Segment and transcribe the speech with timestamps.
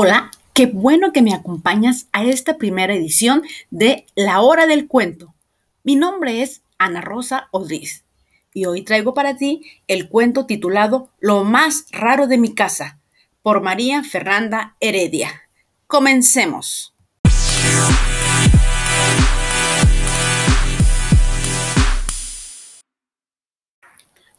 [0.00, 3.42] Hola, qué bueno que me acompañas a esta primera edición
[3.72, 5.34] de La Hora del Cuento.
[5.82, 8.04] Mi nombre es Ana Rosa Odriz
[8.54, 13.00] y hoy traigo para ti el cuento titulado Lo más raro de mi casa
[13.42, 15.32] por María Fernanda Heredia.
[15.88, 16.94] Comencemos.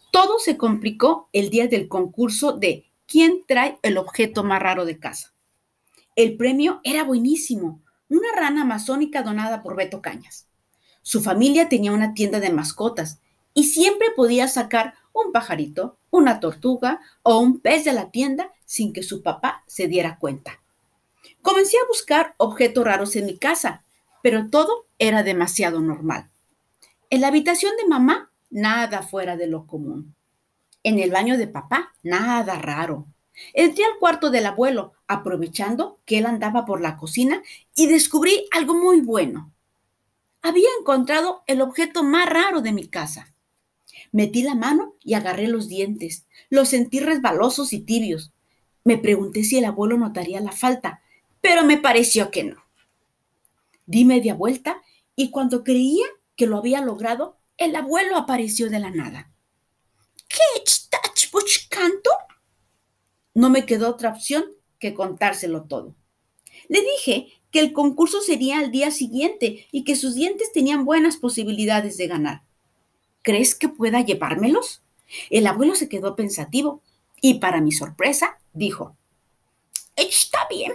[0.10, 4.98] Todo se complicó el día del concurso de ¿Quién trae el objeto más raro de
[5.00, 5.34] casa?
[6.20, 10.50] El premio era buenísimo, una rana amazónica donada por Beto Cañas.
[11.02, 13.22] Su familia tenía una tienda de mascotas
[13.54, 18.92] y siempre podía sacar un pajarito, una tortuga o un pez de la tienda sin
[18.92, 20.60] que su papá se diera cuenta.
[21.42, 23.86] Comencé a buscar objetos raros en mi casa,
[24.22, 26.30] pero todo era demasiado normal.
[27.10, 30.16] En la habitación de mamá, nada fuera de lo común.
[30.84, 33.08] En el baño de papá, nada raro.
[33.54, 37.42] Entré al cuarto del abuelo, aprovechando que él andaba por la cocina,
[37.76, 39.52] y descubrí algo muy bueno.
[40.42, 43.34] Había encontrado el objeto más raro de mi casa.
[44.12, 46.26] Metí la mano y agarré los dientes.
[46.50, 48.32] Los sentí resbalosos y tibios.
[48.84, 51.02] Me pregunté si el abuelo notaría la falta,
[51.42, 52.64] pero me pareció que no.
[53.86, 54.82] Di media vuelta
[55.16, 59.32] y cuando creía que lo había logrado, el abuelo apareció de la nada.
[60.28, 62.10] ¿Qué estás buscando?
[63.34, 64.46] No me quedó otra opción
[64.80, 65.96] que contárselo todo.
[66.68, 71.18] Le dije que el concurso sería al día siguiente y que sus dientes tenían buenas
[71.18, 72.44] posibilidades de ganar.
[73.22, 74.82] ¿Crees que pueda llevármelos?
[75.30, 76.82] El abuelo se quedó pensativo
[77.22, 78.96] y para mi sorpresa dijo,
[79.96, 80.74] Está bien,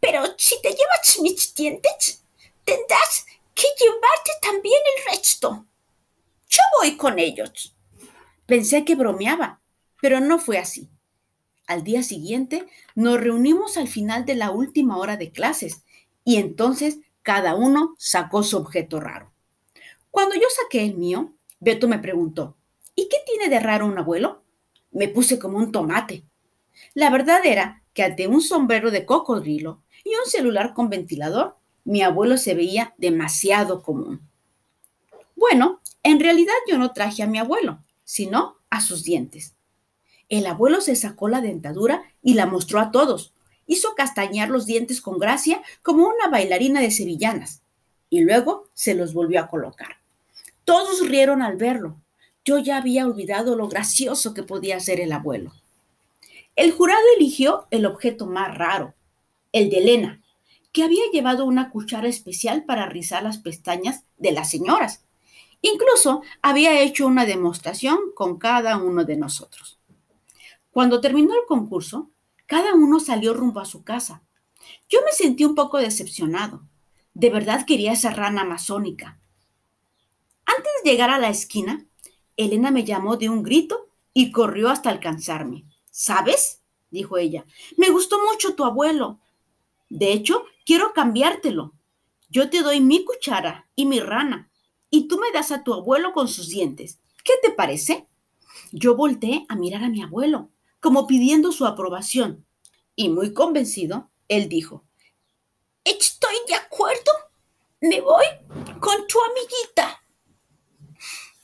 [0.00, 2.24] pero si te llevas mis dientes,
[2.64, 5.66] tendrás que llevarte también el resto.
[6.48, 7.74] Yo voy con ellos.
[8.46, 9.60] Pensé que bromeaba,
[10.00, 10.90] pero no fue así.
[11.70, 15.84] Al día siguiente nos reunimos al final de la última hora de clases
[16.24, 19.32] y entonces cada uno sacó su objeto raro.
[20.10, 22.56] Cuando yo saqué el mío, Beto me preguntó,
[22.96, 24.42] ¿y qué tiene de raro un abuelo?
[24.90, 26.24] Me puse como un tomate.
[26.92, 32.02] La verdad era que ante un sombrero de cocodrilo y un celular con ventilador, mi
[32.02, 34.28] abuelo se veía demasiado común.
[35.36, 39.54] Bueno, en realidad yo no traje a mi abuelo, sino a sus dientes.
[40.30, 43.34] El abuelo se sacó la dentadura y la mostró a todos.
[43.66, 47.62] Hizo castañar los dientes con gracia como una bailarina de sevillanas
[48.08, 49.98] y luego se los volvió a colocar.
[50.64, 51.96] Todos rieron al verlo.
[52.44, 55.52] Yo ya había olvidado lo gracioso que podía ser el abuelo.
[56.54, 58.94] El jurado eligió el objeto más raro,
[59.52, 60.22] el de Elena,
[60.72, 65.02] que había llevado una cuchara especial para rizar las pestañas de las señoras.
[65.60, 69.79] Incluso había hecho una demostración con cada uno de nosotros.
[70.80, 72.10] Cuando terminó el concurso,
[72.46, 74.22] cada uno salió rumbo a su casa.
[74.88, 76.66] Yo me sentí un poco decepcionado.
[77.12, 79.20] De verdad quería esa rana amazónica.
[80.46, 81.86] Antes de llegar a la esquina,
[82.38, 85.66] Elena me llamó de un grito y corrió hasta alcanzarme.
[85.90, 86.62] ¿Sabes?
[86.90, 87.44] dijo ella.
[87.76, 89.20] Me gustó mucho tu abuelo.
[89.90, 91.74] De hecho, quiero cambiártelo.
[92.30, 94.50] Yo te doy mi cuchara y mi rana,
[94.88, 97.00] y tú me das a tu abuelo con sus dientes.
[97.22, 98.08] ¿Qué te parece?
[98.72, 100.48] Yo volteé a mirar a mi abuelo
[100.80, 102.46] como pidiendo su aprobación.
[102.96, 104.84] Y muy convencido, él dijo,
[105.84, 107.12] Estoy de acuerdo.
[107.80, 108.26] Me voy
[108.80, 110.04] con tu amiguita.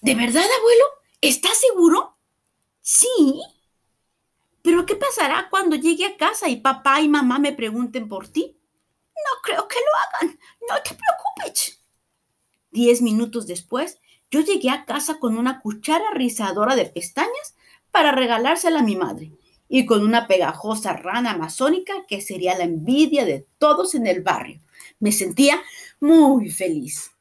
[0.02, 0.84] ¿De verdad, abuelo?
[1.20, 2.18] ¿Estás seguro?
[2.82, 3.42] Sí.
[4.62, 8.60] Pero ¿qué pasará cuando llegue a casa y papá y mamá me pregunten por ti?
[9.14, 10.38] No creo que lo hagan.
[10.68, 11.82] No te preocupes.
[12.70, 13.98] Diez minutos después,
[14.30, 17.55] yo llegué a casa con una cuchara rizadora de pestañas
[17.96, 19.32] para regalársela a mi madre
[19.70, 24.60] y con una pegajosa rana amazónica que sería la envidia de todos en el barrio.
[25.00, 25.62] Me sentía
[25.98, 27.12] muy feliz.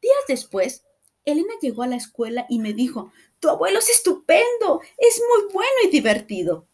[0.00, 0.86] Días después,
[1.26, 5.76] Elena llegó a la escuela y me dijo, tu abuelo es estupendo, es muy bueno
[5.84, 6.66] y divertido.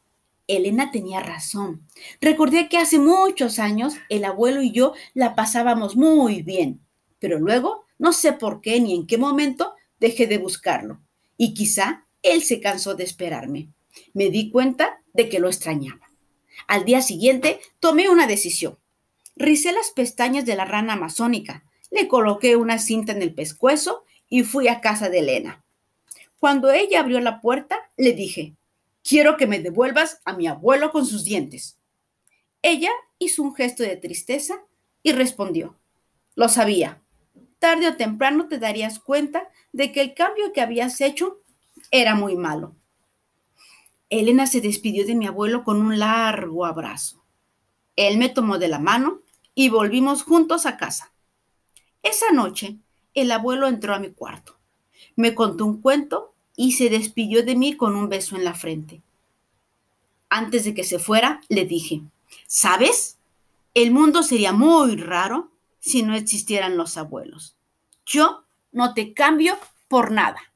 [0.46, 1.84] Elena tenía razón.
[2.20, 6.80] Recordé que hace muchos años el abuelo y yo la pasábamos muy bien,
[7.18, 11.00] pero luego, no sé por qué ni en qué momento, dejé de buscarlo.
[11.36, 13.68] Y quizá él se cansó de esperarme.
[14.14, 16.10] Me di cuenta de que lo extrañaba.
[16.66, 18.78] Al día siguiente tomé una decisión.
[19.36, 24.44] Ricé las pestañas de la rana amazónica, le coloqué una cinta en el pescuezo y
[24.44, 25.64] fui a casa de Elena.
[26.38, 28.54] Cuando ella abrió la puerta, le dije,
[29.02, 31.78] quiero que me devuelvas a mi abuelo con sus dientes.
[32.62, 34.62] Ella hizo un gesto de tristeza
[35.02, 35.78] y respondió,
[36.34, 37.02] lo sabía.
[37.58, 41.41] Tarde o temprano te darías cuenta de que el cambio que habías hecho
[41.90, 42.74] era muy malo.
[44.10, 47.24] Elena se despidió de mi abuelo con un largo abrazo.
[47.96, 49.20] Él me tomó de la mano
[49.54, 51.12] y volvimos juntos a casa.
[52.02, 52.78] Esa noche,
[53.14, 54.58] el abuelo entró a mi cuarto,
[55.16, 59.02] me contó un cuento y se despidió de mí con un beso en la frente.
[60.28, 62.02] Antes de que se fuera, le dije,
[62.46, 63.18] ¿sabes?
[63.74, 67.56] El mundo sería muy raro si no existieran los abuelos.
[68.06, 69.58] Yo no te cambio
[69.88, 70.51] por nada.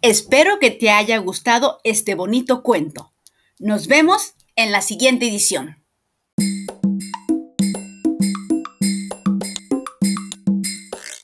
[0.00, 3.12] Espero que te haya gustado este bonito cuento.
[3.58, 5.81] Nos vemos en la siguiente edición.